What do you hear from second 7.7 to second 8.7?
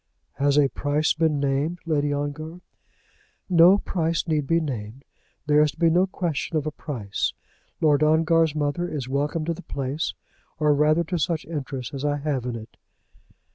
Lord Ongar's